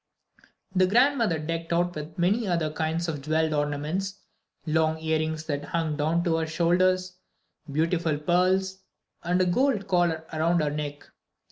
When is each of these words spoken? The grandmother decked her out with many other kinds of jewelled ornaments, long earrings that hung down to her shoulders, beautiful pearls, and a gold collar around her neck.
The 0.75 0.87
grandmother 0.87 1.37
decked 1.37 1.69
her 1.69 1.77
out 1.77 1.93
with 1.93 2.17
many 2.17 2.47
other 2.47 2.71
kinds 2.71 3.07
of 3.07 3.21
jewelled 3.21 3.53
ornaments, 3.53 4.19
long 4.65 4.97
earrings 4.97 5.43
that 5.45 5.63
hung 5.63 5.95
down 5.95 6.23
to 6.23 6.37
her 6.37 6.47
shoulders, 6.47 7.19
beautiful 7.71 8.17
pearls, 8.17 8.79
and 9.21 9.39
a 9.39 9.45
gold 9.45 9.87
collar 9.87 10.25
around 10.33 10.59
her 10.61 10.71
neck. 10.71 11.07